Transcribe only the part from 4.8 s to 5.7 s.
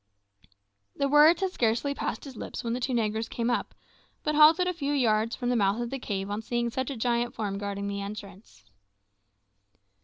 yards from the